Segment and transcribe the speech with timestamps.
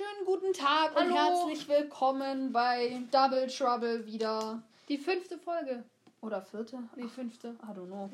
[0.00, 1.44] Schönen guten Tag und Hallo.
[1.46, 4.62] herzlich willkommen bei Double Trouble wieder.
[4.88, 5.84] Die fünfte Folge.
[6.22, 6.78] Oder vierte?
[6.96, 7.48] Nee, fünfte.
[7.62, 8.08] I don't know.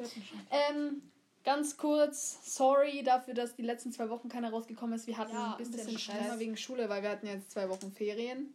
[0.50, 1.00] Ähm,
[1.44, 5.06] ganz kurz, sorry dafür, dass die letzten zwei Wochen keiner rausgekommen ist.
[5.06, 7.92] Wir hatten Ja, ein bisschen, bisschen Stress wegen Schule, weil wir hatten jetzt zwei Wochen
[7.92, 8.53] Ferien.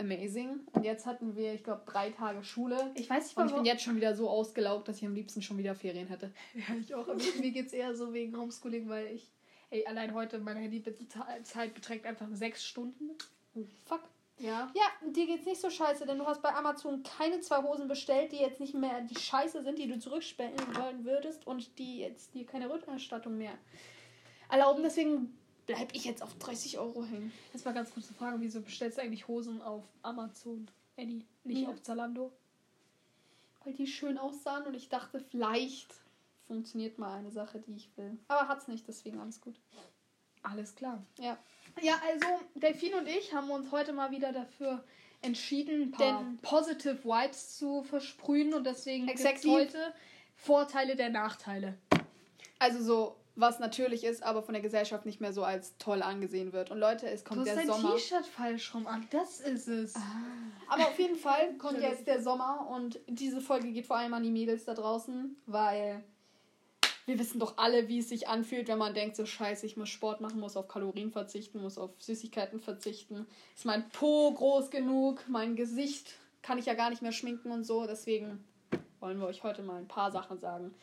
[0.00, 0.60] Amazing.
[0.74, 2.92] Und jetzt hatten wir, ich glaube, drei Tage Schule.
[2.94, 3.64] Ich weiß nicht, Und ich warum.
[3.64, 6.30] bin jetzt schon wieder so ausgelaugt, dass ich am liebsten schon wieder Ferien hätte.
[6.54, 7.08] Ja, ich auch.
[7.40, 9.26] Mir geht es eher so wegen Homeschooling, weil ich.
[9.70, 13.10] Ey, allein heute meine Handyzeit beträgt einfach sechs Stunden.
[13.54, 14.00] Oh, fuck.
[14.38, 14.70] Ja.
[14.74, 18.30] Ja, dir geht's nicht so scheiße, denn du hast bei Amazon keine zwei Hosen bestellt,
[18.32, 22.34] die jetzt nicht mehr die Scheiße sind, die du zurückstellen wollen würdest und die jetzt
[22.34, 23.58] dir keine Rückerstattung mehr
[24.48, 24.82] erlauben.
[24.84, 25.36] Deswegen
[25.66, 27.32] bleib ich jetzt auf 30 Euro hängen.
[27.52, 30.70] Jetzt mal ganz kurz zu fragen, wieso bestellst du eigentlich Hosen auf Amazon?
[30.96, 31.68] Annie, nicht Ja.
[31.70, 32.32] auf Zalando?
[33.64, 35.92] Weil die schön aussahen und ich dachte, vielleicht
[36.48, 38.18] funktioniert mal eine Sache, die ich will.
[38.26, 39.54] Aber hat's nicht, deswegen alles gut.
[40.42, 41.04] Alles klar.
[41.20, 41.38] Ja.
[41.82, 44.82] Ja, also Delphine und ich haben uns heute mal wieder dafür
[45.22, 49.50] entschieden, Denn- Positive Vibes zu versprühen und deswegen Exactly.
[49.50, 49.94] heute
[50.34, 51.76] Vorteile der Nachteile.
[52.58, 56.52] Also so, was natürlich ist, aber von der Gesellschaft nicht mehr so als toll angesehen
[56.52, 56.70] wird.
[56.70, 57.94] Und Leute, es Du kommt hast der dein Sommer.
[57.94, 59.06] T-Shirt falsch rum an.
[59.10, 59.94] Das ist es.
[60.68, 64.22] Aber auf jeden Fall kommt jetzt der Sommer und diese Folge geht vor allem an
[64.22, 66.02] die Mädels da draußen, weil
[67.08, 69.88] wir wissen doch alle, wie es sich anfühlt, wenn man denkt, so scheiße, ich muss
[69.88, 73.26] Sport machen, muss auf Kalorien verzichten, muss auf Süßigkeiten verzichten.
[73.56, 77.64] Ist mein Po groß genug, mein Gesicht kann ich ja gar nicht mehr schminken und
[77.64, 77.86] so.
[77.86, 78.44] Deswegen
[79.00, 80.74] wollen wir euch heute mal ein paar Sachen sagen.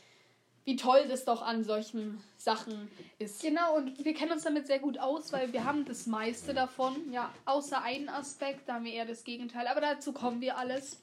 [0.63, 3.43] Wie toll das doch an solchen Sachen ist.
[3.43, 6.95] Genau, und wir kennen uns damit sehr gut aus, weil wir haben das meiste davon.
[7.11, 9.67] Ja, außer einen Aspekt, da haben wir eher das Gegenteil.
[9.67, 10.97] Aber dazu kommen wir alles.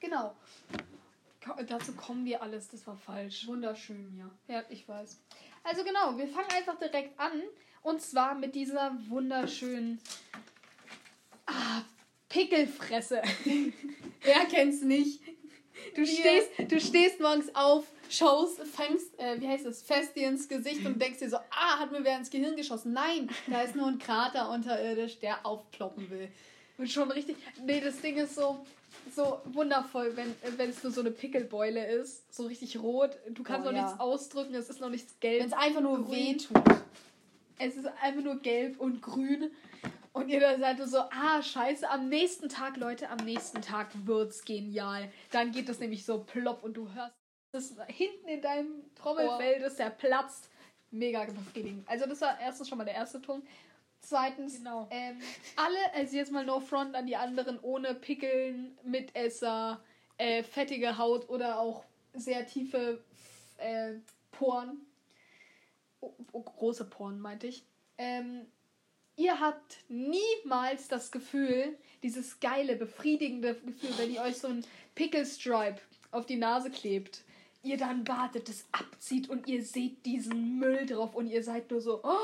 [0.00, 0.34] Genau.
[1.66, 3.46] Dazu kommen wir alles, das war falsch.
[3.46, 4.54] Wunderschön, ja.
[4.54, 5.20] Ja, ich weiß.
[5.62, 7.42] Also genau, wir fangen einfach direkt an.
[7.82, 10.00] Und zwar mit dieser wunderschönen
[11.46, 11.82] ah,
[12.28, 13.22] Pickelfresse.
[14.22, 15.20] Wer kennt's nicht?
[15.94, 16.18] Du Hier.
[16.18, 20.84] stehst, du stehst morgens auf, schaust, fängst, äh, wie heißt das, fest dir ins Gesicht
[20.84, 22.92] und denkst dir so, ah, hat mir wer ins Gehirn geschossen.
[22.92, 26.28] Nein, da ist nur ein Krater unterirdisch, der aufploppen will.
[26.78, 27.36] Und schon richtig.
[27.64, 28.64] Nee, das Ding ist so,
[29.14, 32.32] so wundervoll, wenn wenn es nur so eine Pickelbeule ist.
[32.34, 33.16] So richtig rot.
[33.30, 33.84] Du kannst Oh, noch ja.
[33.86, 35.40] nichts ausdrücken, es ist noch nichts gelb.
[35.40, 36.10] Wenn es einfach nur Grün.
[36.10, 36.62] weh tut.
[37.58, 39.50] Es ist einfach nur gelb und grün.
[40.12, 45.10] Und ihr seid so, ah, scheiße, am nächsten Tag, Leute, am nächsten Tag wird's genial.
[45.30, 47.14] Dann geht das nämlich so plopp und du hörst
[47.52, 50.50] das hinten in deinem Trommelfell, das der platzt.
[50.90, 51.86] Mega befriedigend.
[51.88, 53.42] Also das war erstens schon mal der erste Ton.
[54.00, 54.88] Zweitens, Genau.
[54.90, 55.18] ähm,
[55.56, 59.82] alle, also jetzt mal no front an die anderen, ohne Pickeln, Mitesser,
[60.16, 63.02] äh, fettige Haut oder auch sehr tiefe
[63.58, 63.94] äh,
[64.30, 64.80] Poren.
[66.00, 67.64] Oh, oh, große Poren, meinte ich.
[67.98, 68.46] Ähm,
[69.16, 75.80] ihr habt niemals das Gefühl, dieses geile, befriedigende Gefühl, wenn ihr euch so ein Pickle-Stripe
[76.12, 77.24] auf die Nase klebt.
[77.62, 81.80] Ihr dann wartet, es abzieht und ihr seht diesen Müll drauf und ihr seid nur
[81.80, 82.16] so, oh,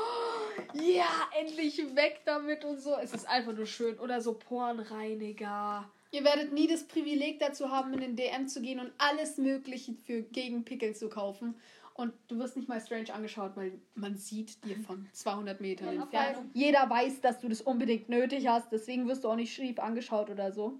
[0.73, 1.07] ja,
[1.37, 2.95] endlich weg damit und so.
[2.95, 3.99] Es ist einfach nur schön.
[3.99, 5.89] Oder so Pornreiniger.
[6.11, 9.93] Ihr werdet nie das Privileg dazu haben, in den DM zu gehen und alles Mögliche
[10.05, 11.55] für gegen Pickel zu kaufen.
[11.93, 16.43] Und du wirst nicht mal strange angeschaut, weil man sieht dir von 200 Metern Ja.
[16.53, 20.29] Jeder weiß, dass du das unbedingt nötig hast, deswegen wirst du auch nicht schief angeschaut
[20.29, 20.77] oder so.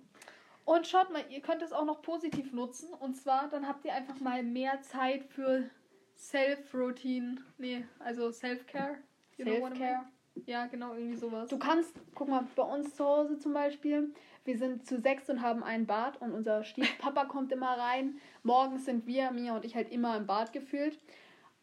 [0.66, 2.94] Und schaut mal, ihr könnt es auch noch positiv nutzen.
[2.94, 5.70] Und zwar, dann habt ihr einfach mal mehr Zeit für
[6.16, 7.38] Self-Routine.
[7.58, 8.98] Nee, also Self-Care.
[9.38, 10.06] Self-Care.
[10.48, 11.50] Ja, genau, irgendwie sowas.
[11.50, 15.42] Du kannst, guck mal, bei uns zu Hause zum Beispiel, wir sind zu sechs und
[15.42, 18.20] haben ein Bad und unser Stiefpapa kommt immer rein.
[18.44, 21.00] Morgens sind wir, Mia und ich halt immer im Bad gefühlt.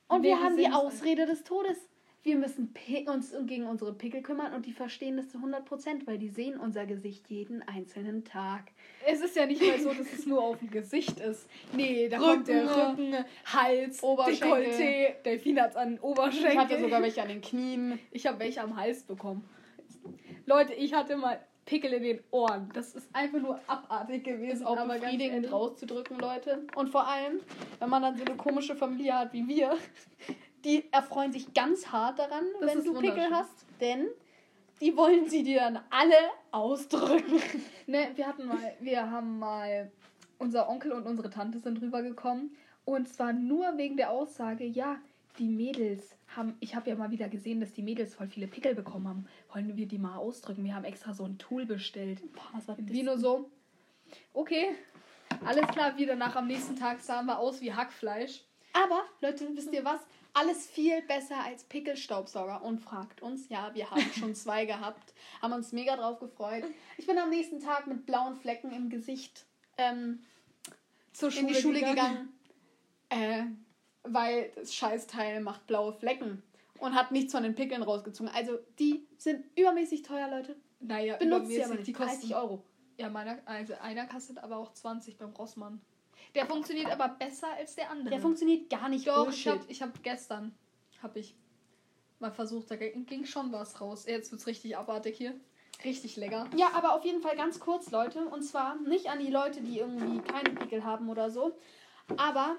[0.09, 1.77] Und wir Wir haben die Ausrede des Todes.
[2.25, 2.73] Wir müssen
[3.07, 6.57] uns gegen unsere Pickel kümmern und die verstehen das zu 100 Prozent, weil die sehen
[6.57, 8.71] unser Gesicht jeden einzelnen Tag.
[9.05, 11.49] Es ist ja nicht mal so, dass es nur auf dem Gesicht ist.
[11.73, 14.49] Nee, da kommt der Rücken, Rücken, Hals, Oberschenkel.
[14.51, 15.23] Dekolleté.
[15.25, 16.53] Delfin hat's an den Oberschenkel.
[16.53, 17.99] Ich hatte sogar welche an den Knien.
[18.13, 19.45] Ich habe welche am Hals bekommen.
[20.47, 22.71] Leute, ich hatte mal Pickel in den Ohren.
[22.73, 24.65] Das ist einfach nur abartig gewesen.
[24.65, 26.67] Auch aber befriedigend rauszudrücken, Leute.
[26.77, 27.41] Und vor allem,
[27.81, 29.77] wenn man dann so eine komische Familie hat wie wir,
[30.65, 33.67] die erfreuen sich ganz hart daran, Das wenn du Pickel hast.
[33.81, 34.09] Denn
[34.81, 36.17] die wollen sie dir dann alle
[36.51, 37.41] ausdrücken.
[37.87, 39.91] Ne, wir hatten mal, wir haben mal,
[40.39, 42.57] unser Onkel und unsere Tante sind rübergekommen.
[42.85, 44.99] Und zwar nur wegen der Aussage, ja,
[45.39, 48.75] die Mädels haben, ich habe ja mal wieder gesehen, dass die Mädels voll viele Pickel
[48.75, 49.27] bekommen haben.
[49.53, 50.65] Wollen wir die mal ausdrücken?
[50.65, 52.21] Wir haben extra so ein Tool bestellt.
[52.33, 53.51] Boah, was war Wie nur so,
[54.35, 54.71] okay,
[55.45, 58.45] alles klar, wieder nach am nächsten Tag sahen wir aus wie Hackfleisch.
[58.73, 60.01] Aber, Leute, wisst ihr was?
[60.35, 62.63] Alles viel besser als Pickelstaubsauger.
[62.63, 66.65] Und fragt uns, ja, wir haben schon zwei gehabt, haben uns mega drauf gefreut.
[66.97, 69.45] Ich bin am nächsten Tag mit blauen Flecken im Gesicht
[69.77, 70.23] ähm,
[71.13, 72.33] Zur in die Schule Schule gegangen.
[73.11, 73.57] gegangen,
[74.05, 76.43] äh, weil das Scheißteil macht blaue Flecken
[76.79, 78.33] und hat nichts von den Pickeln rausgezogen.
[78.35, 80.57] Also die sind übermäßig teuer, Leute.
[80.81, 81.87] Naja, Benutzt sie aber nicht.
[81.87, 82.65] die kosten 30 Euro.
[82.99, 85.81] Ja, meiner, also einer kostet aber auch 20 beim Rossmann.
[86.35, 88.11] Der funktioniert aber besser als der andere.
[88.11, 89.07] Der funktioniert gar nicht.
[89.07, 89.53] Doch, ich Bullshit.
[89.53, 90.55] habe ich hab gestern
[91.03, 91.35] hab ich
[92.21, 94.07] mal versucht, da ging ging schon was raus.
[94.07, 95.35] Jetzt wird's richtig abartig hier.
[95.85, 96.49] Richtig lecker.
[96.57, 98.25] Ja, aber auf jeden Fall ganz kurz, Leute.
[98.27, 101.59] Und zwar nicht an die Leute, die irgendwie keine Pickel haben oder so.
[102.17, 102.57] Aber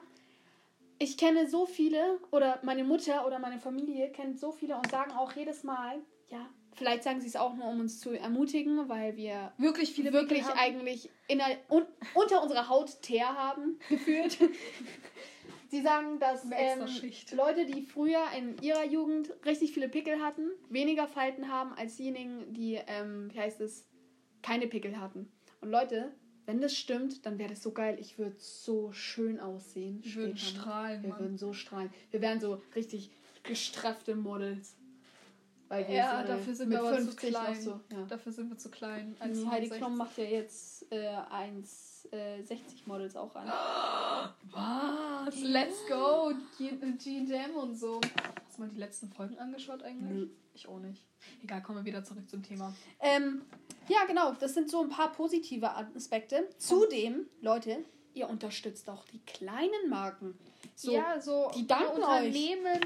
[1.00, 5.12] ich kenne so viele, oder meine Mutter oder meine Familie kennt so viele und sagen
[5.14, 9.16] auch jedes Mal, ja, vielleicht sagen sie es auch nur, um uns zu ermutigen, weil
[9.16, 10.60] wir Wirklich viele wirklich Pickel haben.
[10.60, 11.84] eigentlich der, un,
[12.14, 14.38] unter unserer Haut Teer haben, gefühlt.
[15.70, 16.86] Sie sagen, dass ähm.
[17.36, 22.54] Leute, die früher in ihrer Jugend richtig viele Pickel hatten, weniger Falten haben als diejenigen,
[22.54, 23.88] die, ähm, wie heißt es,
[24.44, 25.32] keine Pickel hatten.
[25.62, 26.12] Und Leute,
[26.46, 27.98] wenn das stimmt, dann wäre das so geil.
[28.00, 30.04] Ich würde so schön aussehen.
[30.04, 30.60] Würden später.
[30.62, 31.20] strahlen, Wir Mann.
[31.20, 31.90] würden so strahlen.
[32.12, 33.10] Wir wären so richtig
[33.44, 34.76] gestraffte Models.
[35.70, 37.62] Weil wir Ja, dafür sind mit wir aber zu 50 auch klein.
[37.62, 37.80] so.
[37.92, 38.06] Ja.
[38.08, 39.16] Dafür sind wir zu klein.
[39.20, 39.50] Also 1,65.
[39.52, 41.16] Heidi Klum macht ja jetzt äh,
[42.12, 42.54] 1,60
[42.86, 43.48] Models auch an.
[44.52, 45.40] Was?
[45.42, 46.32] Let's go!
[46.58, 48.00] GDM und so.
[48.48, 50.10] Hast du mal die letzten Folgen angeschaut eigentlich?
[50.12, 50.30] Nö.
[50.54, 51.08] Ich auch nicht.
[51.42, 52.74] Egal, kommen wir wieder zurück zum Thema.
[53.00, 53.42] Ähm,
[53.88, 54.34] ja, genau.
[54.40, 56.48] Das sind so ein paar positive Aspekte.
[56.58, 57.84] Zudem, Leute,
[58.14, 60.38] ihr unterstützt auch die kleinen Marken.
[60.76, 62.80] So, ja, so die danken ihr Unternehmen,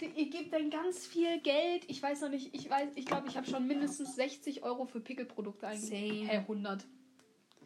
[0.00, 1.84] die, ihr gebt dann ganz viel Geld.
[1.88, 5.00] Ich weiß noch nicht, ich weiß, ich glaube, ich habe schon mindestens 60 Euro für
[5.00, 6.28] Pickelprodukte eingegeben.
[6.28, 6.84] Hä, 100.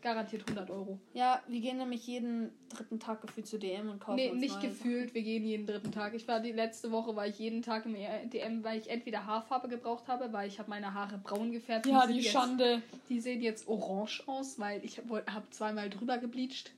[0.00, 1.00] Garantiert 100 Euro.
[1.12, 4.54] Ja, wir gehen nämlich jeden dritten Tag gefühlt zu DM und kaufen Nee, uns nicht
[4.54, 6.14] neue gefühlt, wir gehen jeden dritten Tag.
[6.14, 7.96] Ich war die letzte Woche, war ich jeden Tag im
[8.30, 11.86] DM, weil ich entweder Haarfarbe gebraucht habe, weil ich habe meine Haare braun gefärbt.
[11.86, 12.82] Ja, die jetzt, Schande.
[13.08, 16.72] Die sehen jetzt orange aus, weil ich habe hab zweimal drüber gebleicht.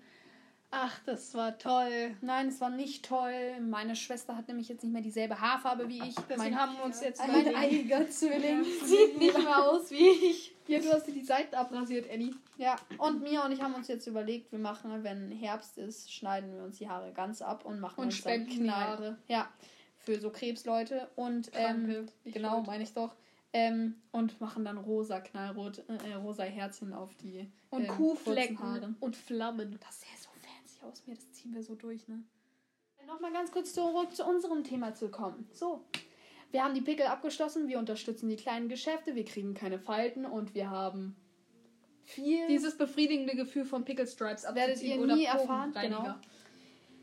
[0.73, 2.17] Ach, das war toll.
[2.21, 3.61] Nein, es war nicht toll.
[3.61, 6.15] Meine Schwester hat nämlich jetzt nicht mehr dieselbe Haarfarbe wie ich.
[6.15, 10.55] Deswegen mein, haben wir uns jetzt mein einiger Zwilling sieht nicht mehr aus wie ich.
[10.69, 12.33] Ja, du hast dir die Seiten abrasiert, Annie.
[12.57, 16.55] Ja, und Mia und ich haben uns jetzt überlegt, wir machen, wenn Herbst ist, schneiden
[16.55, 19.19] wir uns die Haare ganz ab und machen Und uns dann Knall-.
[19.27, 19.49] Ja,
[19.99, 23.15] für so Krebsleute und ähm, genau, meine ich doch.
[23.53, 29.17] Ähm, und machen dann rosa Knallrot, äh, rosa Herzchen auf die Und ähm, Kuhflecken und
[29.17, 29.77] Flammen.
[29.85, 30.20] Das sähe
[30.83, 32.23] aus mir, das ziehen wir so durch, ne?
[33.07, 35.49] Nochmal ganz kurz zurück zu unserem Thema zu kommen.
[35.53, 35.85] So,
[36.53, 40.55] wir haben die Pickel abgeschlossen, wir unterstützen die kleinen Geschäfte, wir kriegen keine Falten und
[40.55, 41.17] wir haben
[42.03, 42.47] viel.
[42.47, 46.15] Dieses befriedigende Gefühl von Pickle Stripes Werdet ihr nie erfahren, genau.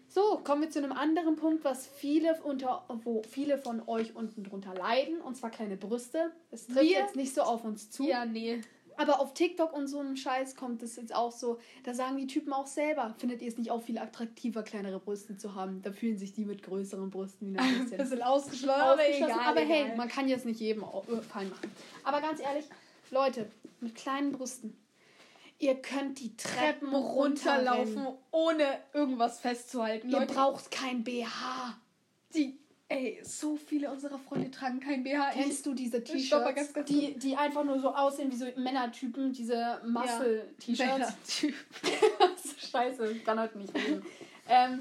[0.10, 4.44] So, kommen wir zu einem anderen Punkt, was viele unter, wo viele von euch unten
[4.44, 6.32] drunter leiden, und zwar kleine Brüste.
[6.50, 7.00] Es trifft Wir?
[7.00, 8.08] jetzt nicht so auf uns zu.
[8.08, 8.62] Ja, nee.
[8.98, 11.60] Aber auf TikTok und so einem Scheiß kommt es jetzt auch so.
[11.84, 15.38] Da sagen die Typen auch selber, findet ihr es nicht auch viel attraktiver, kleinere Brüste
[15.38, 15.82] zu haben?
[15.84, 19.40] Da fühlen sich die mit größeren Brüsten wieder ein bisschen Bisschen ausgeschlossen, ausgeschlossen.
[19.40, 21.72] Aber hey, man kann jetzt nicht jedem äh, Fall machen.
[22.04, 22.66] Aber ganz ehrlich,
[23.12, 23.48] Leute,
[23.80, 24.76] mit kleinen Brüsten,
[25.60, 28.24] ihr könnt die Treppen Treppen runterlaufen, runterlaufen.
[28.32, 30.10] ohne irgendwas festzuhalten.
[30.10, 31.78] Ihr Leute, braucht kein BH.
[32.34, 35.32] die, ey, so viele unserer Freunde tragen kein BH.
[35.34, 40.80] Kennst du diese T-Shirts, die, die einfach nur so aussehen wie so Männertypen, diese Muscle-T-Shirts?
[40.80, 41.56] Männertyp.
[42.72, 44.06] Scheiße, ich kann heute nicht reden.
[44.50, 44.80] ähm,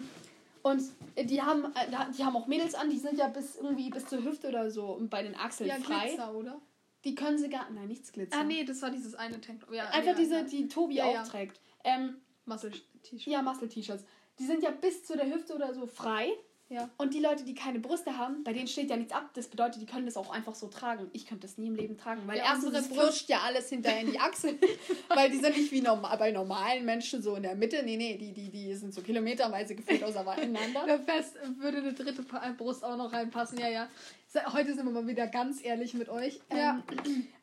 [0.62, 0.82] und
[1.16, 4.22] die haben, äh, die haben auch Mädels an, die sind ja bis irgendwie bis zur
[4.24, 6.08] Hüfte oder so bei den Achseln Ja, frei.
[6.08, 6.60] Glitzer, oder?
[7.04, 7.70] Die können sie gar.
[7.70, 8.36] Nein, nichts Glitzer.
[8.38, 9.72] Ah, nee, das war dieses eine Tanktop.
[9.72, 10.42] Ja, Einfach nee, diese, ja.
[10.42, 11.22] die Tobi Ja, auch ja.
[11.22, 11.60] trägt.
[11.84, 12.16] Ähm,
[12.46, 13.32] Muscle-T-Shirt.
[13.32, 14.04] ja, Muscle-T-Shirts.
[14.40, 16.30] Die sind ja bis zu der Hüfte oder so frei.
[16.68, 16.90] Ja.
[16.96, 19.30] Und die Leute, die keine Brüste haben, bei denen steht ja nichts ab.
[19.34, 21.08] Das bedeutet, die können das auch einfach so tragen.
[21.12, 23.68] Ich könnte das nie im Leben tragen, weil Ja, erstens es Brust- flutscht ja alles
[23.68, 24.58] hinterher in die Achsel,
[25.14, 27.82] weil die sind nicht wie normal, bei normalen Menschen so in der Mitte.
[27.84, 30.84] Nee, nee, die, die, die sind so kilometerweise gefühlt auseinander.
[30.86, 33.58] Da fest würde eine dritte Pa- Brust auch noch reinpassen.
[33.58, 33.88] Ja, ja.
[34.52, 36.40] Heute sind wir mal wieder ganz ehrlich mit euch.
[36.54, 36.82] Ja.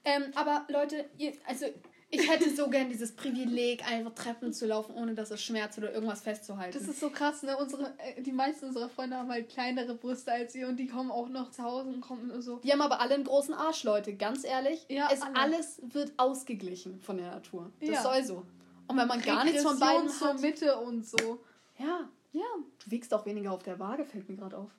[0.04, 1.66] Ähm, aber Leute, ihr, also
[2.14, 5.92] ich hätte so gern dieses Privileg, einfach Treppen zu laufen, ohne dass es schmerzt oder
[5.94, 6.78] irgendwas festzuhalten.
[6.78, 7.58] Das ist so krass, ne?
[7.58, 11.12] Unsere, äh, die meisten unserer Freunde haben halt kleinere Brüste als ihr und die kommen
[11.12, 12.58] auch noch zu Hause und kommen nur so.
[12.58, 14.86] Die haben aber alle einen großen Arsch, Leute, ganz ehrlich.
[14.90, 15.36] Ja, es alle.
[15.36, 17.72] alles wird ausgeglichen von der Natur.
[17.80, 18.02] Das Ja.
[18.04, 18.46] soll so.
[18.88, 21.40] Und wenn man gar nichts von beiden Regression hat, zur Mitte und so.
[21.80, 22.42] ja, ja,
[22.84, 24.72] du wiegst auch weniger auf der Waage, fällt mir gerade auf.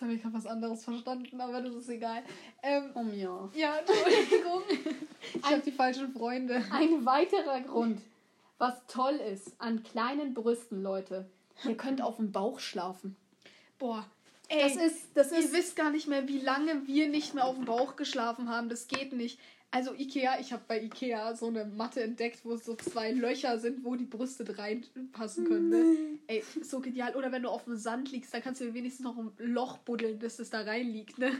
[0.00, 2.22] Jetzt habe ich gerade was anderes verstanden, aber das ist egal.
[2.62, 3.50] Ähm, Oh ja.
[3.54, 4.62] ja, Entschuldigung.
[5.34, 6.64] ich habe die falschen Freunde.
[6.72, 8.00] Ein weiterer Grund,
[8.56, 11.28] was toll ist an kleinen Brüsten, Leute.
[11.64, 13.14] Ihr könnt auf dem Bauch schlafen.
[13.78, 14.06] Boah.
[14.48, 17.44] Ey, Das ist, das ihr ist, wisst gar nicht mehr, wie lange wir nicht mehr
[17.44, 18.70] auf dem Bauch geschlafen haben.
[18.70, 19.38] Das geht nicht.
[19.72, 23.84] Also Ikea, ich habe bei Ikea so eine Matte entdeckt, wo so zwei Löcher sind,
[23.84, 25.68] wo die Brüste reinpassen können.
[25.68, 26.18] Ne?
[26.26, 27.14] Ey, so genial.
[27.14, 30.18] Oder wenn du auf dem Sand liegst, dann kannst du wenigstens noch ein Loch buddeln,
[30.18, 31.18] dass es da reinliegt.
[31.18, 31.30] Ne?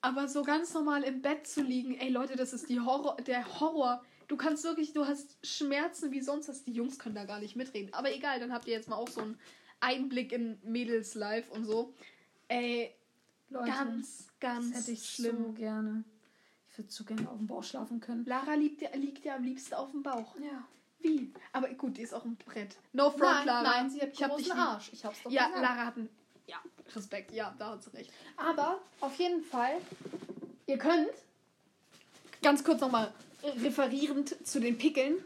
[0.00, 3.60] Aber so ganz normal im Bett zu liegen, ey Leute, das ist die Horror, der
[3.60, 4.02] Horror.
[4.28, 6.64] Du kannst wirklich, du hast Schmerzen wie sonst was.
[6.64, 7.92] Die Jungs können da gar nicht mitreden.
[7.92, 9.38] Aber egal, dann habt ihr jetzt mal auch so einen
[9.80, 11.92] Einblick in Mädels Life und so.
[12.48, 12.94] Ey,
[13.50, 15.36] Leute, ganz, ganz das hätte ich schlimm.
[15.48, 16.04] so gerne.
[16.78, 18.24] Würde so gerne auf dem Bauch schlafen können.
[18.24, 20.36] Lara liegt ja, liegt ja am liebsten auf dem Bauch.
[20.38, 20.62] Ja.
[21.00, 21.32] Wie?
[21.52, 22.76] Aber gut, die ist auch ein Brett.
[22.92, 23.62] No front, Nein, Lara.
[23.62, 24.52] nein, sie hat ich hab dich.
[24.54, 24.90] Arsch.
[24.92, 25.62] Ich hab's doch Ja, gesagt.
[25.62, 26.08] Lara hat einen.
[26.46, 26.56] Ja,
[26.94, 27.32] Respekt.
[27.32, 28.12] Ja, da hat sie recht.
[28.36, 29.72] Aber auf jeden Fall,
[30.66, 31.10] ihr könnt,
[32.42, 35.16] ganz kurz nochmal referierend zu den Pickeln,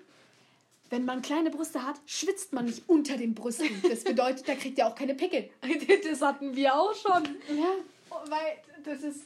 [0.91, 3.69] wenn man kleine Brüste hat, schwitzt man nicht unter den Brüsten.
[3.89, 5.51] Das bedeutet, da kriegt ihr auch keine Pickel.
[6.11, 7.25] das hatten wir auch schon.
[7.57, 7.75] Ja.
[8.29, 9.21] Weil das ist.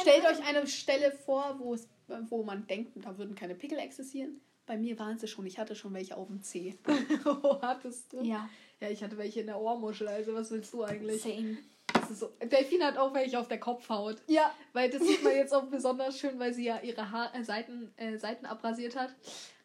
[0.00, 1.88] Stellt euch eine Stelle vor, wo, es,
[2.28, 4.40] wo man denkt, da würden keine Pickel existieren.
[4.66, 5.44] Bei mir waren sie schon.
[5.46, 6.78] Ich hatte schon welche auf dem Zeh.
[7.24, 8.22] oh, hattest du?
[8.22, 8.48] Ja.
[8.80, 10.08] Ja, ich hatte welche in der Ohrmuschel.
[10.08, 11.22] Also, was willst du eigentlich?
[11.22, 11.58] Same.
[11.92, 12.32] Das ist so.
[12.40, 14.16] Delfin hat auch welche auf der Kopfhaut.
[14.28, 14.54] Ja.
[14.72, 17.92] Weil das sieht man jetzt auch besonders schön, weil sie ja ihre Haar, äh, Seiten,
[17.96, 19.14] äh, Seiten abrasiert hat.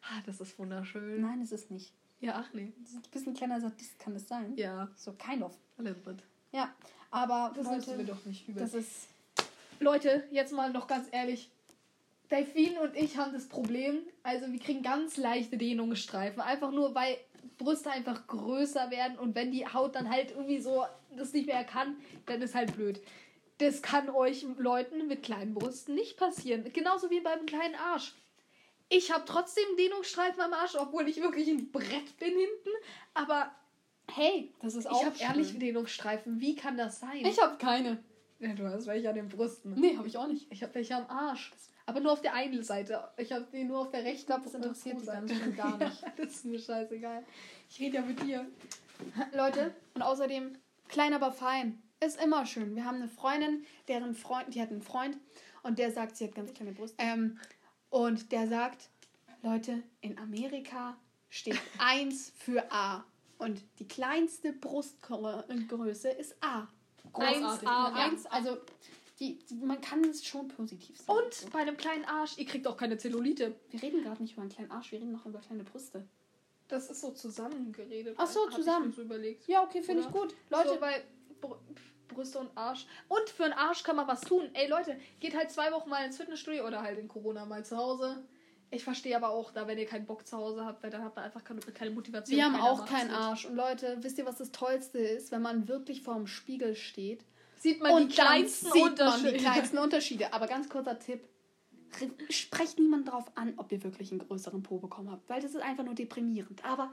[0.02, 1.20] Ah, das ist wunderschön.
[1.20, 1.92] Nein, es ist nicht.
[2.20, 2.72] Ja, ach nee.
[2.80, 4.54] Das ist ein bisschen kleiner Sadist kann es sein.
[4.56, 5.56] Ja, So, kind of.
[5.78, 6.22] a little bit.
[6.52, 6.74] Ja.
[7.10, 8.60] Aber Das Leute, nimmst du mir doch nicht übel.
[8.62, 9.06] das ist
[9.80, 11.50] Leute, jetzt mal noch ganz ehrlich.
[12.30, 16.42] Delfin und ich haben das Problem, also wir kriegen ganz leichte Dehnungsstreifen.
[16.42, 17.16] Einfach nur, weil
[17.56, 20.84] Brüste einfach größer werden und wenn die Haut dann halt irgendwie so
[21.16, 23.00] das nicht mehr kann, dann ist halt blöd.
[23.58, 26.70] Das kann euch Leuten mit kleinen Brüsten nicht passieren.
[26.72, 28.14] Genauso wie beim kleinen Arsch.
[28.90, 32.70] Ich habe trotzdem Dehnungsstreifen am Arsch, obwohl ich wirklich ein Brett bin hinten.
[33.14, 33.50] Aber
[34.14, 35.58] Hey, das ist auch ich habe ehrlich.
[35.58, 36.40] Dehnungsstreifen.
[36.40, 37.24] Wie kann das sein?
[37.24, 38.02] Ich habe keine.
[38.38, 39.74] Ja, du hast welche an den Brüsten.
[39.74, 40.50] Nee, habe ich auch nicht.
[40.50, 41.52] Ich habe welche am Arsch.
[41.86, 43.08] Aber nur auf der einen Seite.
[43.16, 44.20] Ich habe die nur auf der rechten.
[44.20, 46.02] Ich glaube, das interessiert die ganz schön gar nicht.
[46.16, 47.24] das ist mir scheißegal.
[47.68, 48.46] Ich rede ja mit dir.
[49.32, 50.56] Leute, und außerdem,
[50.88, 51.82] klein aber fein.
[52.04, 52.76] Ist immer schön.
[52.76, 55.16] Wir haben eine Freundin, deren Freund, die hat einen Freund
[55.62, 56.94] und der sagt, sie hat ganz kleine Brust.
[56.98, 57.38] Ähm,
[57.90, 58.90] und der sagt,
[59.42, 60.96] Leute, in Amerika
[61.28, 63.04] steht 1 für A.
[63.38, 66.68] Und die kleinste Brustgröße ist A.
[67.12, 67.68] Großartig.
[67.68, 67.92] 1A, Ja.
[67.94, 68.58] 1, also
[69.20, 71.06] die, man kann es schon positiv sehen.
[71.08, 73.54] Und bei einem kleinen Arsch, ihr kriegt auch keine Zellulite.
[73.70, 76.06] wir reden gerade nicht über einen kleinen Arsch, wir reden noch über kleine Brüste.
[76.68, 78.14] Das ist so zusammengeredet.
[78.18, 78.88] Ach so, zusammen.
[78.88, 79.48] mir so überlegt.
[79.48, 80.34] Ja, okay, finde ich gut.
[80.50, 81.02] Leute, so, weil
[81.40, 81.58] Br
[82.08, 82.86] Brüste und Arsch.
[83.08, 84.48] Und für einen Arsch kann man was tun.
[84.54, 87.76] Ey Leute, geht halt zwei Wochen mal ins Fitnessstudio oder halt in Corona mal zu
[87.76, 88.24] Hause.
[88.70, 91.16] Ich verstehe aber auch da, wenn ihr keinen Bock zu Hause habt, weil dann hat
[91.16, 92.36] man einfach keine, keine Motivation.
[92.36, 93.10] Wir haben auch keinen.
[93.10, 93.46] Arsch.
[93.46, 95.32] Und Leute, wisst ihr, was das Tollste ist?
[95.32, 97.24] Wenn man wirklich vorm Spiegel steht
[97.60, 99.32] Sieht man und die kleinsten sieht man Unterschiede.
[99.32, 100.32] die kleinsten Unterschiede.
[100.32, 101.20] Aber ganz kurzer Tipp.
[102.00, 105.28] Re- Sprecht niemand drauf an, ob ihr wirklich einen größeren Po bekommen habt.
[105.30, 106.62] Weil das ist einfach nur deprimierend.
[106.64, 106.92] Aber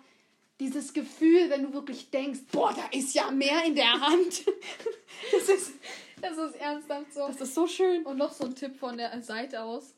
[0.62, 4.46] dieses Gefühl, wenn du wirklich denkst, boah, da ist ja mehr in der Hand.
[5.34, 5.74] das, ist,
[6.22, 7.28] Das ist ernsthaft so.
[7.28, 8.04] das ist so schön.
[8.06, 9.94] Und noch so ein Tipp von der Seite aus.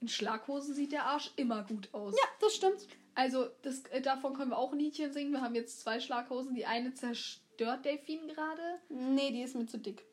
[0.00, 2.14] In Schlaghosen sieht der Arsch immer gut aus.
[2.14, 2.86] Ja, das stimmt.
[3.14, 5.32] Also das, äh, davon können wir auch ein Liedchen singen.
[5.32, 6.54] Wir haben jetzt zwei Schlaghosen.
[6.54, 8.78] Die eine zerstört Delfin gerade.
[8.90, 10.04] Nee, die ist mir zu dick.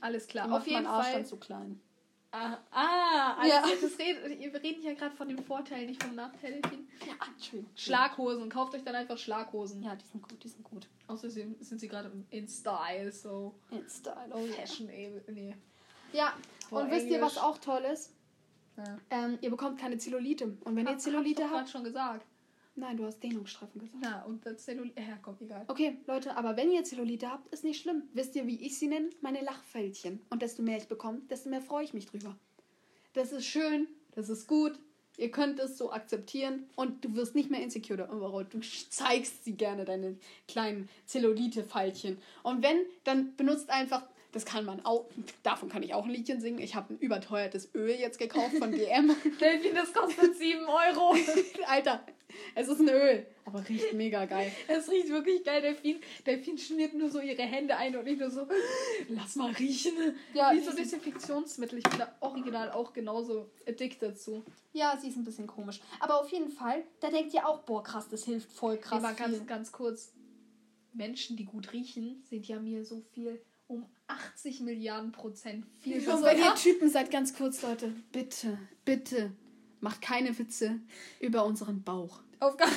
[0.00, 0.46] Alles klar.
[0.46, 1.14] Die Auf jeden Arsch Fall.
[1.14, 1.80] dann zu klein.
[2.30, 3.62] Ah, ah also Ja.
[3.80, 6.60] das red, wir reden ja gerade von dem Vorteil, nicht vom Nachteil.
[7.06, 7.70] Ja, Entschuldigung.
[7.74, 8.50] Schlaghosen.
[8.50, 9.82] Kauft euch dann einfach Schlaghosen.
[9.82, 10.86] Ja, die sind gut, die sind gut.
[11.06, 14.54] Außerdem sind sie gerade in Style, so In Style, oh yeah.
[14.54, 14.88] Fashion.
[14.90, 15.56] ey, Nee.
[16.12, 16.34] Ja,
[16.70, 17.42] Boah, und wisst ihr, was Englisch.
[17.44, 18.12] auch toll ist?
[18.78, 18.98] Ja.
[19.10, 20.56] Ähm, ihr bekommt keine Zellulite.
[20.64, 21.64] Und wenn ihr Hab- Zellulite hab ich doch habt.
[21.64, 22.26] grad schon gesagt.
[22.76, 23.98] Nein, du hast Dehnungsstreifen gesagt.
[24.00, 25.00] Na, und das Zellulite.
[25.00, 25.64] Ja, komm, egal.
[25.66, 28.04] Okay, Leute, aber wenn ihr Zellulite habt, ist nicht schlimm.
[28.14, 29.10] Wisst ihr, wie ich sie nenne?
[29.20, 30.20] Meine Lachfältchen.
[30.30, 32.36] Und desto mehr ich bekomme, desto mehr freue ich mich drüber.
[33.14, 34.78] Das ist schön, das ist gut.
[35.16, 38.44] Ihr könnt es so akzeptieren und du wirst nicht mehr insecure darüber.
[38.44, 40.16] Du zeigst sie gerne, deine
[40.46, 42.18] kleinen Zellulite-Faltchen.
[42.44, 45.06] Und wenn, dann benutzt einfach, das kann man auch,
[45.42, 46.58] davon kann ich auch ein Liedchen singen.
[46.58, 49.14] Ich habe ein überteuertes Öl jetzt gekauft von DM.
[49.40, 51.16] Delfin, das kostet 7 Euro.
[51.66, 52.04] Alter,
[52.54, 54.52] es ist ein Öl, aber riecht mega geil.
[54.66, 56.00] Es riecht wirklich geil, Delfin.
[56.26, 58.46] Delfin schmiert nur so ihre Hände ein und ich nur so,
[59.08, 59.94] lass mal riechen.
[60.34, 61.78] Ja, Wie so Desinfektionsmittel.
[61.78, 64.44] Ich bin da original auch genauso addicted zu.
[64.74, 65.80] Ja, sie ist ein bisschen komisch.
[66.00, 69.02] Aber auf jeden Fall, da denkt ihr auch, boah, krass, das hilft voll krass.
[69.02, 70.12] Aber ganz, ganz kurz.
[70.92, 76.22] Menschen, die gut riechen, sind ja mir so viel um 80 Milliarden Prozent viel besser.
[76.24, 79.32] wenn ihr Typen seid, ganz kurz, Leute, bitte, bitte,
[79.80, 80.80] macht keine Witze
[81.20, 82.20] über unseren Bauch.
[82.40, 82.68] Auf gar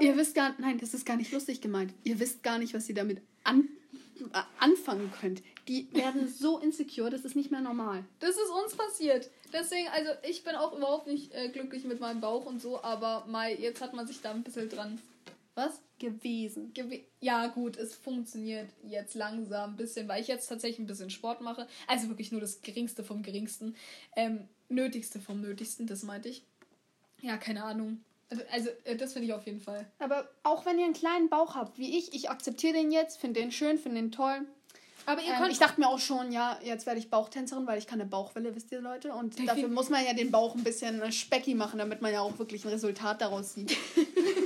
[0.00, 1.94] Ihr wisst gar nein, das ist gar nicht lustig gemeint.
[2.02, 3.68] Ihr wisst gar nicht, was ihr damit an
[4.58, 8.04] anfangen könnt, die werden so insecure, das ist nicht mehr normal.
[8.20, 9.30] Das ist uns passiert.
[9.52, 13.24] Deswegen, also ich bin auch überhaupt nicht äh, glücklich mit meinem Bauch und so, aber
[13.26, 15.00] mal, jetzt hat man sich da ein bisschen dran.
[15.54, 15.80] Was?
[15.98, 16.72] Gewesen.
[16.74, 21.10] Gewe ja, gut, es funktioniert jetzt langsam ein bisschen, weil ich jetzt tatsächlich ein bisschen
[21.10, 21.68] Sport mache.
[21.86, 23.76] Also wirklich nur das Geringste vom Geringsten.
[24.16, 26.44] Ähm, Nötigste vom Nötigsten, das meinte ich.
[27.20, 28.02] Ja, keine Ahnung.
[28.30, 29.86] Also, also äh, das finde ich auf jeden Fall.
[29.98, 33.40] Aber auch wenn ihr einen kleinen Bauch habt, wie ich, ich akzeptiere den jetzt, finde
[33.40, 34.40] den schön, finde den toll.
[35.06, 35.52] Aber ihr ähm, könnt.
[35.52, 38.54] Ich dachte mir auch schon, ja, jetzt werde ich Bauchtänzerin, weil ich kann eine Bauchwelle,
[38.54, 39.12] wisst ihr, Leute.
[39.12, 42.38] Und dafür muss man ja den Bauch ein bisschen specky machen, damit man ja auch
[42.38, 43.76] wirklich ein Resultat daraus sieht.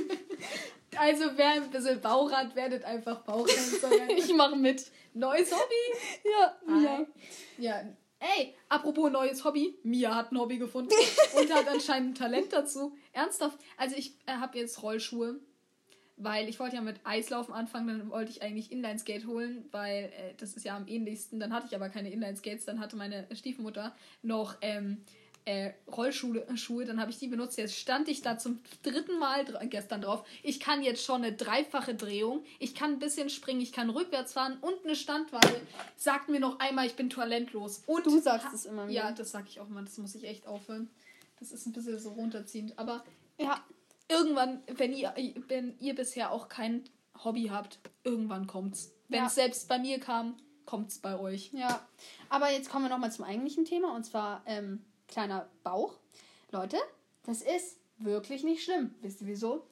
[0.97, 4.09] also, wer ein bisschen Bauch hat, werdet einfach Bauchtänzerin.
[4.17, 4.85] ich mache mit.
[5.13, 5.99] Neues Hobby?
[6.23, 7.05] Ja, ja.
[7.57, 7.81] Ja,
[8.19, 9.77] Ey, apropos neues Hobby.
[9.83, 10.93] Mia hat ein Hobby gefunden
[11.37, 12.97] und hat anscheinend ein Talent dazu.
[13.13, 13.57] Ernsthaft.
[13.77, 15.39] Also ich äh, habe jetzt Rollschuhe,
[16.17, 20.33] weil ich wollte ja mit Eislaufen anfangen, dann wollte ich eigentlich Inlineskate holen, weil äh,
[20.37, 21.39] das ist ja am ähnlichsten.
[21.39, 25.05] Dann hatte ich aber keine Inlineskates, dann hatte meine Stiefmutter noch ähm,
[25.49, 27.57] äh, Rollschuhe, Schuhe, dann habe ich die benutzt.
[27.57, 30.23] Jetzt stand ich da zum dritten Mal dr gestern drauf.
[30.43, 32.43] Ich kann jetzt schon eine dreifache Drehung.
[32.59, 35.61] Ich kann ein bisschen springen, ich kann rückwärts fahren und eine Standwahl.
[35.97, 37.81] Sagt mir noch einmal, ich bin talentlos.
[37.87, 39.05] Und du sagst es immer wieder.
[39.05, 39.81] Ja, das sage ich auch immer.
[39.81, 40.87] Das muss ich echt aufhören.
[41.39, 42.77] Das ist ein bisschen so runterziehend.
[42.77, 43.03] Aber
[43.39, 43.59] ja,
[44.07, 45.15] irgendwann, wenn ihr,
[45.47, 46.83] wenn ihr bisher auch kein
[47.23, 48.91] Hobby habt, irgendwann kommt's.
[49.07, 49.43] Wenn es ja.
[49.45, 51.51] selbst bei mir kam, kommt's bei euch.
[51.53, 51.87] Ja,
[52.29, 55.97] aber jetzt kommen wir nochmal zum eigentlichen Thema und zwar ähm, kleiner Bauch.
[56.51, 56.77] Leute,
[57.23, 58.95] das ist wirklich nicht schlimm.
[59.01, 59.67] Wisst ihr wieso?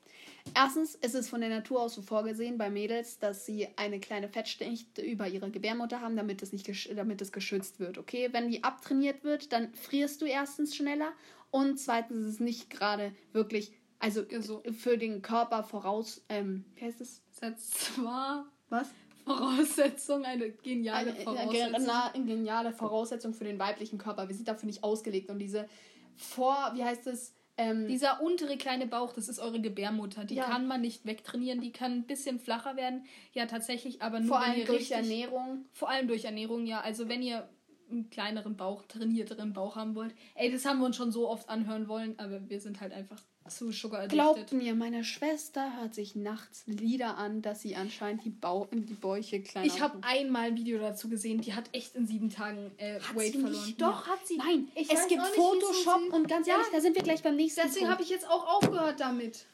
[0.54, 4.30] Erstens ist es von der Natur aus so vorgesehen bei Mädels, dass sie eine kleine
[4.30, 7.98] Fettschicht über ihre Gebärmutter haben, damit es, nicht damit es geschützt wird.
[7.98, 11.12] Okay, wenn die abtrainiert wird, dann frierst du erstens schneller
[11.52, 14.64] und zweitens ist es nicht gerade wirklich, also so.
[14.78, 17.22] für den Körper voraus, ähm, wie heißt es?
[17.32, 18.52] Setzt zwar.
[18.70, 18.90] Was?
[19.28, 21.76] Voraussetzung, eine geniale Voraussetzung.
[21.76, 24.28] Eine, eine geniale Voraussetzung für den weiblichen Körper.
[24.28, 25.30] Wir sind dafür nicht ausgelegt.
[25.30, 25.68] Und diese
[26.16, 27.34] Vor, wie heißt es?
[27.60, 30.26] Ähm, Dieser untere kleine Bauch, das ist eure Gebärmutter.
[30.26, 30.46] Die ja.
[30.46, 31.60] kann man nicht wegtrainieren.
[31.60, 33.06] Die kann ein bisschen flacher werden.
[33.34, 34.30] Ja, tatsächlich, aber nur.
[34.30, 35.66] Vor allem durch richtig, Ernährung.
[35.74, 36.82] Vor allem durch Ernährung, ja.
[36.82, 37.50] Also wenn ihr
[37.90, 40.14] einen kleineren Bauch, trainierteren Bauch haben wollt.
[40.36, 43.22] Ey, das haben wir uns schon so oft anhören wollen, aber wir sind halt einfach
[43.50, 44.14] zu Sugar addicted.
[44.14, 48.94] Glaubt mir, meine Schwester hört sich nachts Lieder an, dass sie anscheinend die, Bau die
[48.94, 52.72] Bäuche kleiner Ich habe einmal ein Video dazu gesehen, die hat echt in sieben Tagen
[52.78, 53.52] äh, Weight verloren.
[53.52, 53.82] Nicht?
[53.82, 54.14] Doch, ja.
[54.14, 54.38] hat sie.
[54.38, 57.62] Nein, ich es gibt Photoshop nicht, und ganz ehrlich, da sind wir gleich beim nächsten
[57.66, 59.46] Deswegen habe ich jetzt auch aufgehört damit.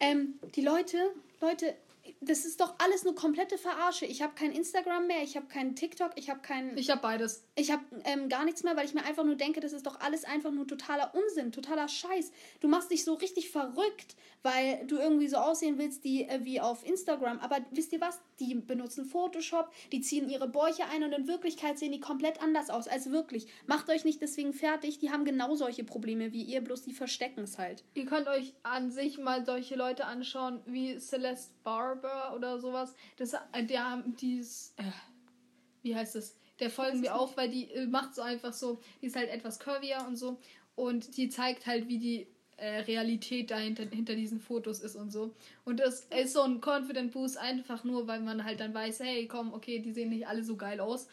[0.00, 0.98] Ähm, die Leute,
[1.40, 1.74] Leute,
[2.28, 4.06] das ist doch alles nur komplette Verarsche.
[4.06, 6.76] Ich habe kein Instagram mehr, ich habe keinen TikTok, ich habe keinen.
[6.76, 7.44] Ich habe beides.
[7.54, 10.00] Ich habe ähm, gar nichts mehr, weil ich mir einfach nur denke, das ist doch
[10.00, 12.32] alles einfach nur totaler Unsinn, totaler Scheiß.
[12.60, 16.60] Du machst dich so richtig verrückt, weil du irgendwie so aussehen willst die, äh, wie
[16.60, 17.38] auf Instagram.
[17.40, 18.20] Aber wisst ihr was?
[18.40, 22.70] Die benutzen Photoshop, die ziehen ihre Bäuche ein und in Wirklichkeit sehen die komplett anders
[22.70, 23.46] aus als wirklich.
[23.66, 27.44] Macht euch nicht deswegen fertig, die haben genau solche Probleme wie ihr, bloß die verstecken
[27.44, 27.84] es halt.
[27.94, 32.94] Ihr könnt euch an sich mal solche Leute anschauen wie Celeste Barber oder sowas.
[33.16, 34.84] Das, äh, der dieses, äh,
[35.82, 36.36] wie heißt das?
[36.60, 39.58] Der folgen wir auch, weil die äh, macht so einfach so, die ist halt etwas
[39.58, 40.38] curvier und so.
[40.76, 45.34] Und die zeigt halt, wie die äh, Realität dahinter hinter diesen Fotos ist und so.
[45.64, 49.26] Und das ist so ein Confident Boost einfach nur, weil man halt dann weiß, hey,
[49.26, 51.08] komm, okay, die sehen nicht alle so geil aus.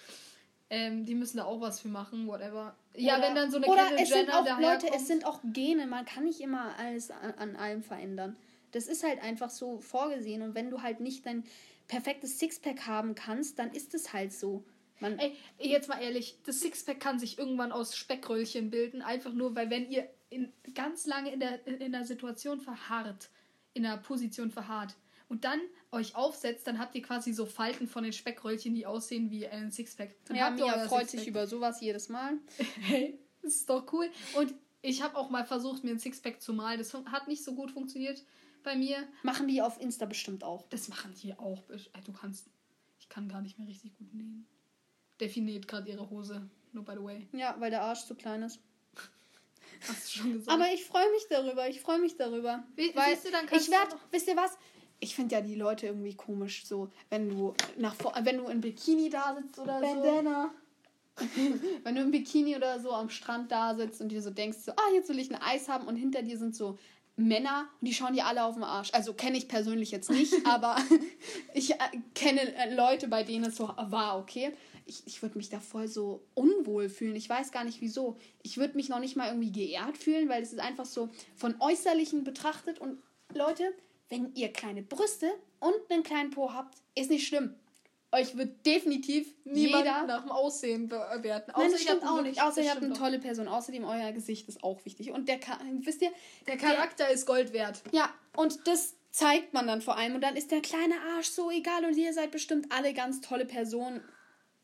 [0.70, 2.76] Ähm, die müssen da auch was für machen, whatever.
[2.96, 5.40] Ja, oder, wenn dann so eine oder Kendall es sind auch Leute, es sind auch
[5.44, 8.38] Gene, man kann nicht immer alles an, an allem verändern.
[8.72, 11.44] Das ist halt einfach so vorgesehen und wenn du halt nicht dein
[11.88, 14.64] perfektes Sixpack haben kannst, dann ist es halt so.
[15.02, 19.56] Man Ey, jetzt mal ehrlich, das Sixpack kann sich irgendwann aus Speckröllchen bilden, einfach nur,
[19.56, 23.30] weil wenn ihr in, ganz lange in der, in der Situation verharrt,
[23.74, 24.96] in der Position verharrt
[25.28, 25.60] und dann
[25.92, 29.72] euch aufsetzt, dann habt ihr quasi so Falten von den Speckröllchen, die aussehen wie ein
[29.72, 30.16] Sixpack.
[30.26, 32.38] Dann ja, Mia freut sich über sowas jedes Mal.
[32.82, 34.10] hey, das ist doch cool.
[34.36, 36.78] Und ich habe auch mal versucht, mir ein Sixpack zu malen.
[36.78, 38.24] Das hat nicht so gut funktioniert
[38.64, 39.08] bei mir.
[39.24, 40.68] Machen die auf Insta bestimmt auch.
[40.70, 41.64] Das machen die auch.
[42.06, 42.50] Du kannst.
[43.00, 44.48] Ich kann gar nicht mehr richtig gut nähen
[45.22, 46.42] definiert gerade ihre Hose.
[46.74, 47.28] Nur by the way.
[47.32, 48.60] Ja, weil der Arsch zu klein ist.
[49.88, 50.50] Hast du schon gesagt.
[50.50, 51.70] Aber ich freue mich darüber.
[51.70, 52.64] Ich freue mich darüber.
[52.76, 54.58] Wie, weil du, dann ich werde, wisst ihr was?
[55.00, 59.10] Ich finde ja die Leute irgendwie komisch, so wenn du nach wenn du in Bikini
[59.10, 60.54] da sitzt oder Bandana.
[61.18, 61.26] so.
[61.84, 64.72] wenn du im Bikini oder so am Strand da sitzt und dir so denkst, so,
[64.74, 66.78] ah, jetzt will ich ein Eis haben und hinter dir sind so
[67.22, 68.90] Männer und die schauen dir alle auf den Arsch.
[68.94, 70.78] Also kenne ich persönlich jetzt nicht, aber
[71.54, 71.78] ich äh,
[72.16, 74.52] kenne äh, Leute, bei denen es so war, okay
[74.86, 77.16] ich, ich würde mich da voll so unwohl fühlen.
[77.16, 78.18] Ich weiß gar nicht wieso.
[78.44, 81.56] Ich würde mich noch nicht mal irgendwie geehrt fühlen, weil es ist einfach so von
[81.60, 82.80] Äußerlichen betrachtet.
[82.80, 83.02] Und
[83.34, 83.74] Leute,
[84.10, 87.56] wenn ihr kleine Brüste und einen kleinen Po habt, ist nicht schlimm.
[88.12, 91.52] Euch wird definitiv Niemand jeder nach dem Aussehen bewerten.
[91.56, 92.42] Nein, Außer das ihr stimmt habt auch nicht.
[92.42, 93.48] Außer das ihr habt eine tolle Person.
[93.48, 95.12] Außerdem euer Gesicht ist auch wichtig.
[95.12, 95.40] Und der
[95.82, 96.12] wisst ihr,
[96.48, 97.82] Der Charakter ist Gold wert.
[97.92, 100.16] ja, und das zeigt man dann vor allem.
[100.16, 101.86] Und dann ist der kleine Arsch so egal.
[101.86, 104.02] Und ihr seid bestimmt alle ganz tolle Personen.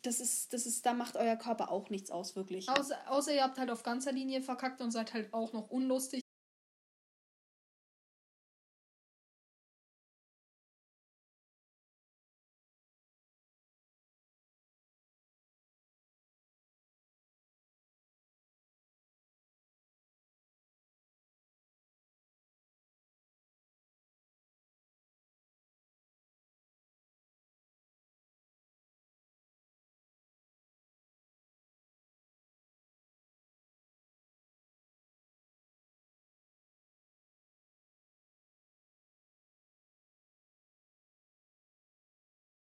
[0.03, 2.69] Das ist, das ist, da macht euer Körper auch nichts aus, wirklich.
[2.69, 6.23] Außer, außer ihr habt halt auf ganzer Linie verkackt und seid halt auch noch unlustig.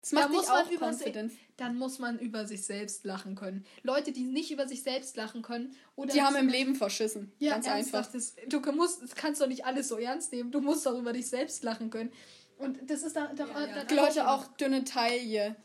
[0.05, 1.33] Das Da macht dich muss man über confident.
[1.57, 3.65] Dann muss man über sich selbst lachen können.
[3.83, 7.33] Leute, die nicht über sich selbst lachen können oder Die haben im Leben verschissen.
[7.39, 8.07] ja, Ganz einfach.
[8.13, 10.51] Das, du musst, das kannst doch nicht alles so ernst nehmen.
[10.51, 12.13] Du musst doch über dich selbst lachen können.
[12.59, 14.03] Und das ist da, doch Ja, dann ja.
[14.05, 15.57] Leute, auch dünne Taille.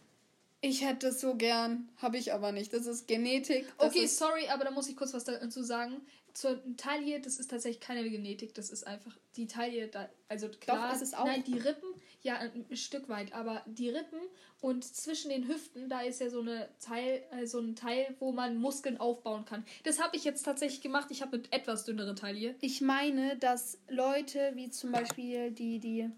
[0.61, 2.71] Ich hätte es so gern, habe ich aber nicht.
[2.73, 3.65] Das ist Genetik.
[3.77, 6.01] Das Okay, ist, sorry, aber da muss ich kurz was dazu sagen.
[6.33, 10.93] Zur Taille, das ist tatsächlich keine Genetik, das ist einfach die Taille, da, also klar,
[10.93, 11.25] ist es auch.
[11.25, 11.88] nein, die Rippen,
[12.21, 14.19] ja, ein Stück weit, aber die Rippen
[14.61, 18.31] und zwischen den Hüften, da ist ja so eine Teil, äh, so ein Teil, wo
[18.33, 19.65] man Muskeln aufbauen kann.
[19.83, 21.07] Das habe ich jetzt tatsächlich gemacht.
[21.11, 22.55] Ich habe eine etwas dünnere Taille.
[22.61, 26.09] ich meine, dass Leute wie zum Beispiel die, die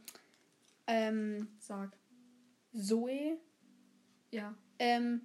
[0.87, 1.91] ähm, Sag.
[2.73, 3.37] Zoe,
[4.31, 4.55] Ja.
[4.79, 5.21] ähm,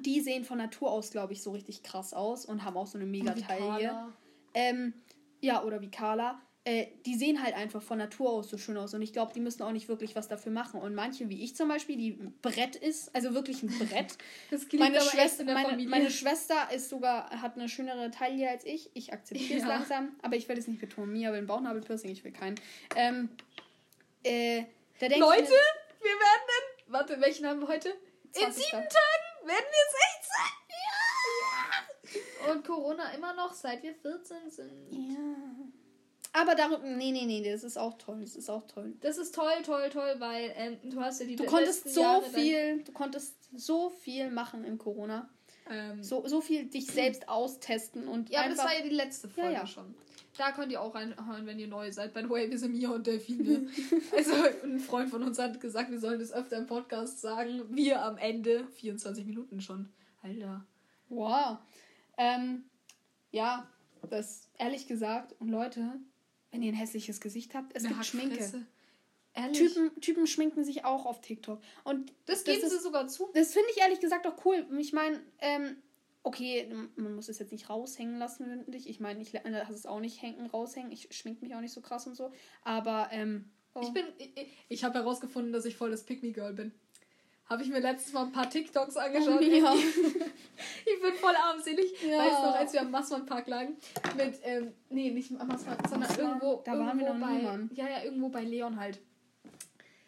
[0.00, 2.96] die sehen von Natur aus, glaube ich, so richtig krass aus und haben auch so
[2.96, 4.12] eine mega Taille.
[4.54, 4.94] Ähm,
[5.40, 6.40] ja, oder wie Carla.
[6.64, 8.94] Äh, die sehen halt einfach von Natur aus so schön aus.
[8.94, 10.80] Und ich glaube, die müssen auch nicht wirklich was dafür machen.
[10.80, 14.16] Und manche, wie ich zum Beispiel, die ein Brett ist, also wirklich ein Brett.
[14.50, 18.90] Das klingt meine, Schwester, meine, meine Schwester ist sogar, hat eine schönere Taille als ich.
[18.94, 19.68] Ich akzeptiere es Ja.
[19.70, 21.12] langsam, aber ich will es nicht betonen.
[21.12, 22.60] Mia will ein Bauchnabelpiercing, ich will keinen.
[22.94, 23.28] Ähm,
[24.22, 24.58] äh,
[25.00, 26.48] Leute, ich wir werden
[26.86, 27.88] in, warte, welchen haben wir heute?
[27.88, 28.54] In 20.
[28.64, 29.86] sieben Tagen werden wir
[32.12, 32.46] 16.
[32.46, 32.52] Ja.
[32.52, 34.90] Und Corona immer noch, seit wir 14 sind.
[34.92, 35.41] mir, ja.
[36.34, 38.20] Aber darum, nee, nee, nee, das ist auch toll.
[38.22, 38.94] Das ist auch toll.
[39.02, 42.22] Das ist toll, toll, toll, weil ähm, du hast ja die Du konntest so Jahre
[42.24, 45.28] viel, du konntest so viel machen im Corona.
[45.70, 48.56] ähm, So, so viel dich selbst austesten und ja, einfach.
[48.56, 49.66] das war ja die letzte Ja, Folge ja.
[49.66, 49.94] schon.
[50.38, 52.14] Da könnt ihr auch reinhören, wenn ihr neu seid.
[52.14, 53.68] By the way, wir sind Mia und Delfine.
[54.16, 54.32] also,
[54.64, 57.62] ein Freund von uns hat gesagt, wir sollen das öfter im Podcast sagen.
[57.68, 58.66] Wir am Ende.
[58.68, 59.92] 24 Minuten schon.
[60.22, 60.64] Alter.
[61.10, 61.58] wow.
[62.16, 62.64] Ähm,
[63.30, 63.66] ja,
[64.08, 65.34] das ehrlich gesagt.
[65.38, 66.00] Und Leute,
[66.52, 68.64] wenn ihr ein hässliches Gesicht habt, es Eine gibt Schminke.
[69.54, 71.60] Typen, Typen schminken sich auch auf TikTok.
[71.84, 73.30] Und das das geben ist- sie sogar zu.
[73.34, 74.66] das finde ich ehrlich gesagt auch cool.
[74.78, 75.76] Ich meine, ähm,
[76.22, 78.88] okay, man muss es jetzt nicht raushängen lassen, finde ich.
[78.88, 80.92] Ich meine, ich lasse es auch nicht hängen, raushängen.
[80.92, 82.30] Ich schmink mich auch nicht so krass und so.
[82.62, 83.80] Aber, ähm, oh.
[83.82, 84.04] Ich bin.
[84.18, 86.72] Ich, ich habe herausgefunden, dass ich voll das Pick-Me-Girl bin.
[87.52, 89.40] Habe ich mir letztes Mal ein paar TikToks angeschaut.
[89.40, 89.74] Oh, ja.
[90.86, 92.02] ich bin voll armselig.
[92.02, 92.18] Ja.
[92.18, 93.76] Weißt du noch, als wir am Massmann Park lagen?
[94.16, 96.28] Mit, ähm, nee, nicht am Massmann, sondern Massmann?
[96.28, 96.62] irgendwo.
[96.64, 97.70] Da waren wir noch bei, Mann.
[97.74, 99.00] Ja, ja, irgendwo bei Leon halt.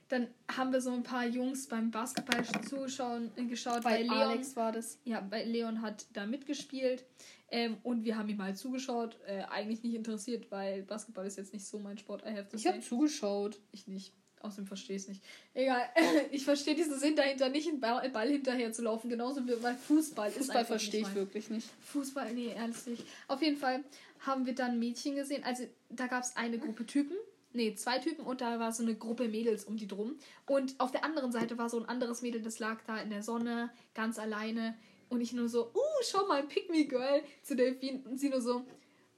[0.09, 4.17] Dann haben wir so ein paar Jungs beim Basketball zuschauen, äh, geschaut, bei Leon.
[4.17, 4.99] Alex war das.
[5.05, 7.05] Ja, bei Leon hat da mitgespielt.
[7.51, 9.19] Ähm, und wir haben ihm halt zugeschaut.
[9.27, 12.23] Äh, eigentlich nicht interessiert, weil Basketball ist jetzt nicht so mein Sport.
[12.23, 13.61] I have to Ich habe zugeschaut.
[13.71, 14.15] Ich nicht.
[14.45, 15.23] Außerdem verstehe ich es nicht.
[15.55, 15.83] Egal.
[16.31, 19.09] Ich verstehe diesen Sinn dahinter nicht, einen Ball, Ball hinterher zu laufen.
[19.09, 20.29] Genauso wie bei Fußball.
[20.29, 21.69] ist Fußball verstehe ich mein- wirklich nicht.
[21.81, 23.05] Fußball, nee, ehrlich nicht.
[23.29, 23.83] Auf jeden Fall
[24.21, 25.45] haben wir dann Mädchen gesehen.
[25.45, 27.17] Also da gab es eine Gruppe Typen.
[27.53, 30.17] Nee, zwei Typen und da war so eine Gruppe Mädels um die drum.
[30.47, 33.23] Und auf der anderen Seite war so ein anderes Mädel, das lag da in der
[33.23, 34.77] Sonne, ganz alleine.
[35.09, 38.03] Und ich nur so, uh, schau mal, Pick Me Girl zu Delfin.
[38.03, 38.67] Und sie nur so.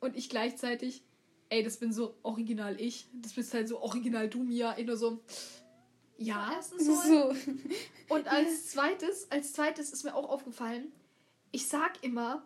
[0.01, 1.03] Und ich gleichzeitig,
[1.49, 3.09] ey, das bin so original ich.
[3.13, 4.77] Das bist halt so original du, Mia.
[4.79, 5.23] Ich nur so,
[6.19, 6.59] ja.
[6.59, 7.35] Ist so.
[8.09, 10.93] Und als zweites, als zweites ist mir auch aufgefallen,
[11.53, 12.43] ich sag immer,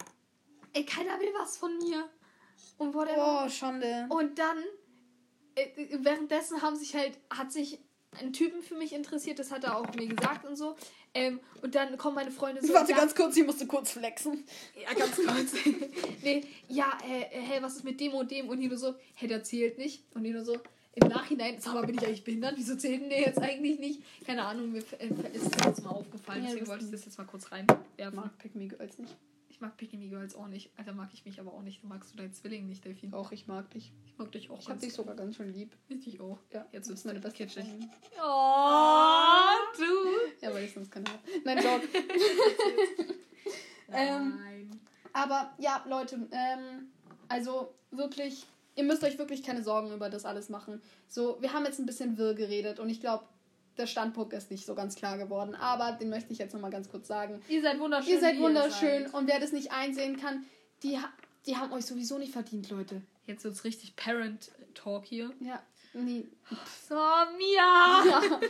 [0.73, 2.09] ey, keiner will was von mir.
[2.79, 3.45] Und whatever.
[3.45, 4.07] Oh, Schande.
[4.09, 4.59] Und dann,
[5.55, 7.79] äh, währenddessen haben sich halt, hat sich
[8.19, 10.77] ein Typen für mich interessiert, das hat er auch mir gesagt und so.
[11.15, 12.73] Ähm, und dann kommen meine Freunde so.
[12.73, 14.45] Warte ganz kurz, ich musste kurz flexen.
[14.81, 15.55] ja, ganz kurz.
[16.23, 18.49] nee, ja, äh, äh, hey, was ist mit dem und dem?
[18.49, 20.05] Und nur so, hey, der zählt nicht.
[20.15, 20.59] Und nur so,
[20.95, 22.55] im Nachhinein, sag mal, bin ich eigentlich behindert?
[22.57, 24.03] Wieso zählt denn der jetzt eigentlich nicht?
[24.27, 27.19] Keine Ahnung, mir äh, ist das jetzt mal aufgefallen, Ja, deswegen wollte ich das jetzt
[27.19, 28.17] mal kurz reinwerfen.
[28.17, 29.17] mag Pick Me Girls nicht.
[29.61, 30.71] Ich mag Me Girls auch nicht.
[30.79, 31.85] Alter, mag ich mich aber auch nicht.
[31.85, 33.13] Magst du deinen Zwilling nicht, Delfin?
[33.13, 33.93] Auch ich mag dich.
[34.07, 35.77] Ich mag dich auch Ich hab dich sogar ganz schön lieb.
[35.91, 36.39] Richtig auch.
[36.51, 37.65] Ja, Jetzt du ist meine beste kitschig.
[37.67, 37.91] Freundin.
[38.25, 40.47] Oh, du.
[40.47, 41.19] ja, weil ich sonst keine habe.
[41.45, 41.87] Nein, Joke.
[43.93, 44.81] ähm, Nein.
[45.13, 46.91] aber ja, Leute, ähm,
[47.29, 48.47] also wirklich,
[48.77, 50.81] ihr müsst euch wirklich keine Sorgen über das alles machen.
[51.07, 53.25] So, wir haben jetzt ein bisschen wirr geredet und ich glaube,
[53.79, 55.55] der Standpunkt ist nicht so ganz klar geworden.
[55.55, 57.43] Aber den möchte ich jetzt nochmal ganz kurz sagen.
[57.49, 58.13] Ihr seid wunderschön.
[58.13, 59.15] Ihr seid wunderschön seid.
[59.15, 60.45] und wer das nicht einsehen kann,
[60.83, 60.99] die,
[61.47, 63.03] die haben euch sowieso nicht verdient, Leute.
[63.27, 65.31] Jetzt wird's richtig Parent Talk hier.
[65.41, 66.27] Ja, nee.
[66.89, 68.05] So, Mia!
[68.07, 68.41] Ja,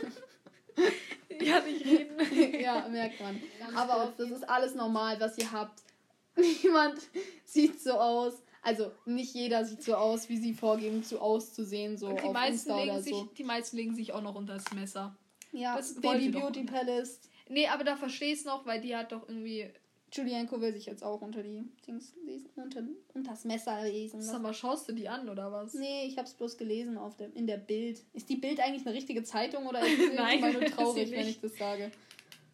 [1.39, 2.59] Ja, nicht reden.
[2.61, 3.41] ja merkt man.
[3.75, 5.81] Aber auch, das ist alles normal, was ihr habt.
[6.35, 6.99] Niemand
[7.45, 8.41] sieht so aus.
[8.61, 12.69] Also nicht jeder sieht so aus, wie sie vorgeben, zu auszusehen, so Und die meisten,
[12.69, 13.29] Insta legen sich, so.
[13.37, 15.15] die meisten legen sich auch noch unter das Messer.
[15.51, 16.63] Ja, das Baby doch Beauty.
[16.63, 17.19] Palace.
[17.49, 19.69] Nee, aber da versteh ich's noch, weil die hat doch irgendwie.
[20.13, 24.21] Julienko will sich jetzt auch unter die Dings lesen, unter, unter das Messer lesen.
[24.21, 25.73] Sag mal, schaust du die an oder was?
[25.73, 28.03] Nee, ich hab's bloß gelesen auf der, in der Bild.
[28.11, 31.27] Ist die Bild eigentlich eine richtige Zeitung oder ist sie Nein, immer nur traurig, wenn
[31.27, 31.93] ich das sage?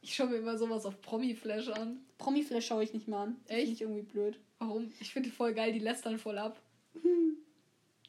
[0.08, 2.00] Ich schaue mir immer sowas auf Promi-Flash an.
[2.18, 3.36] Promi-Flash schaue ich nicht mal an.
[3.48, 3.58] Echt?
[3.58, 4.40] Finde ich irgendwie blöd.
[4.58, 4.90] Warum?
[5.02, 6.60] Ich finde die voll geil, die lästern voll ab.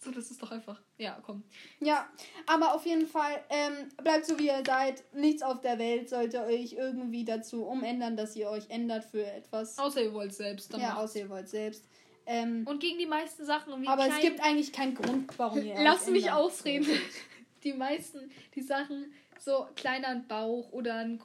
[0.00, 0.80] So, das ist doch einfach.
[0.96, 1.42] Ja, komm.
[1.80, 2.08] Ja,
[2.46, 5.02] aber auf jeden Fall, ähm, bleibt so wie ihr seid.
[5.12, 9.76] Nichts auf der Welt sollte euch irgendwie dazu umändern, dass ihr euch ändert für etwas.
[9.76, 10.72] Außer ihr wollt selbst.
[10.72, 11.02] Dann ja, macht's.
[11.02, 11.84] außer ihr wollt selbst.
[12.26, 13.88] Ähm, Und gegen die meisten Sachen.
[13.88, 16.87] Aber es gibt eigentlich keinen Grund, warum ihr Lass mich ausreden.
[17.64, 21.20] Die meisten, die Sachen, so kleiner Bauch oder einen,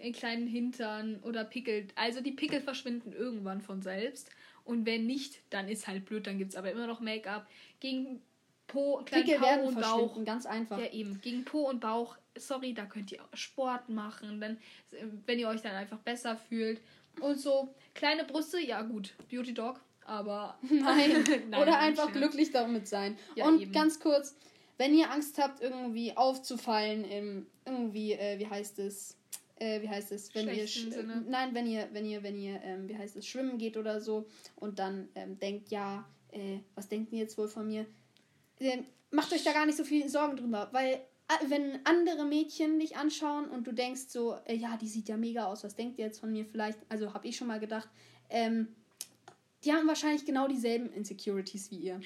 [0.00, 1.88] einen kleinen Hintern oder Pickel.
[1.94, 4.30] Also die Pickel verschwinden irgendwann von selbst.
[4.64, 7.48] Und wenn nicht, dann ist halt blöd, dann gibt es aber immer noch Make-up.
[7.80, 8.20] Gegen
[8.66, 10.24] Po, Pickel Po werden und Bauch.
[10.24, 10.78] ganz einfach.
[10.78, 11.20] Ja, eben.
[11.22, 14.58] Gegen Po und Bauch, sorry, da könnt ihr Sport machen, dann,
[15.24, 16.80] wenn ihr euch dann einfach besser fühlt.
[17.20, 20.58] Und so kleine Brüste, ja gut, Beauty Dog, aber.
[20.70, 21.24] Nein.
[21.48, 23.16] Nein, Oder einfach glücklich damit sein.
[23.34, 23.72] Ja, und eben.
[23.72, 24.36] ganz kurz,
[24.78, 29.16] wenn ihr Angst habt, irgendwie aufzufallen im irgendwie, äh, wie heißt es?
[29.56, 31.24] Äh, wie heißt es, wenn ihr Sinne.
[31.28, 34.28] nein, wenn ihr, wenn ihr, wenn ihr, ähm, wie heißt es, schwimmen geht oder so
[34.54, 37.84] und dann ähm, denkt, ja, äh, was denken die jetzt wohl von mir?
[38.60, 41.00] Ähm, macht euch da gar nicht so viel Sorgen drüber, weil
[41.48, 45.46] wenn andere Mädchen dich anschauen und du denkst so, äh, ja, die sieht ja mega
[45.46, 46.78] aus, was denkt ihr jetzt von mir vielleicht?
[46.88, 47.88] Also habe ich schon mal gedacht,
[48.30, 48.68] ähm,
[49.64, 52.00] die haben wahrscheinlich genau dieselben Insecurities wie ihr.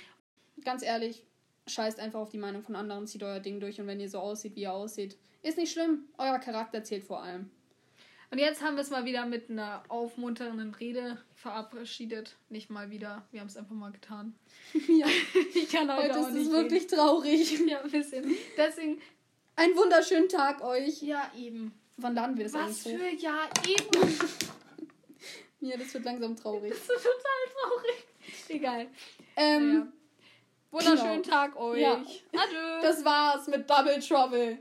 [0.65, 1.23] Ganz ehrlich,
[1.69, 4.19] scheißt einfach auf die Meinung von anderen, zieht euer Ding durch und wenn ihr so
[4.19, 6.05] aussieht, wie ihr aussieht, ist nicht schlimm.
[6.19, 7.51] Euer Charakter zählt vor allem.
[8.31, 12.37] Und jetzt haben wir es mal wieder mit einer aufmunternden Rede verabschiedet.
[12.49, 13.27] Nicht mal wieder.
[13.31, 14.35] Wir haben es einfach mal getan.
[14.89, 15.07] Ja,
[15.55, 17.53] Ich kann heute, heute auch ist nicht es wirklich traurig.
[17.53, 17.69] Reden.
[17.69, 18.35] Ja, ein bisschen.
[18.57, 19.01] Deswegen.
[19.55, 21.03] Einen wunderschönen Tag euch.
[21.03, 21.73] Ja, eben.
[21.99, 23.05] Wann laden wir das Was eigentlich hoch?
[23.05, 24.19] für ja, eben.
[25.61, 26.71] Ja, das wird langsam traurig.
[26.71, 28.07] Das ist total traurig.
[28.49, 28.87] Egal.
[29.37, 29.93] Ähm, Ja.
[30.73, 31.37] Wunderschönen genau.
[31.37, 31.81] Tag euch.
[31.81, 31.93] Ja.
[32.33, 32.81] Adieu.
[32.83, 34.59] Das war's mit Double Trouble.